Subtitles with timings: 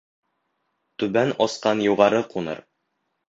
[1.03, 2.63] Түбән осҡан юғары ҡуныр.